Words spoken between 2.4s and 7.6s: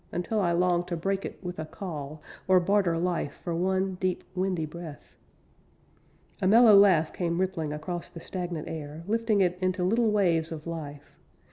Or barter life for one deep, windy breath. A mellow laugh came